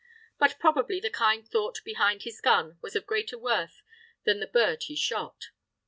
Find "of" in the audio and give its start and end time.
2.95-3.05